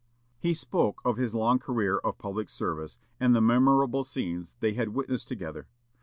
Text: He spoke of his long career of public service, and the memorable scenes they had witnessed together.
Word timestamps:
He 0.39 0.55
spoke 0.55 0.99
of 1.05 1.17
his 1.17 1.35
long 1.35 1.59
career 1.59 1.99
of 1.99 2.17
public 2.17 2.49
service, 2.49 2.97
and 3.19 3.35
the 3.35 3.39
memorable 3.39 4.03
scenes 4.03 4.55
they 4.59 4.73
had 4.73 4.95
witnessed 4.95 5.27
together. 5.27 5.67